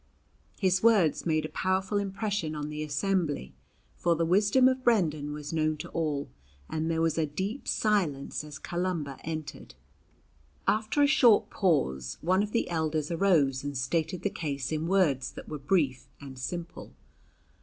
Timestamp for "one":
12.21-12.41